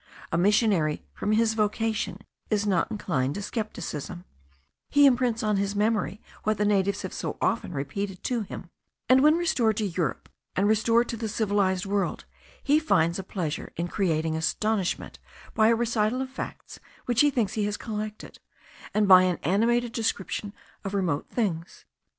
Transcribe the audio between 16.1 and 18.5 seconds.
of facts which he thinks he has collected,